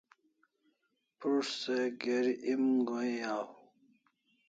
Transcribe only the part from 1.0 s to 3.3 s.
Prus't se geri em go'in